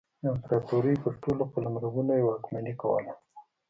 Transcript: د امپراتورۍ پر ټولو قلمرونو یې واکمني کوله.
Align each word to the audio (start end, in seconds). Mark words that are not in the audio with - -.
د 0.21 0.23
امپراتورۍ 0.35 0.95
پر 1.03 1.13
ټولو 1.23 1.43
قلمرونو 1.53 2.11
یې 2.17 2.23
واکمني 2.25 2.73
کوله. 2.81 3.13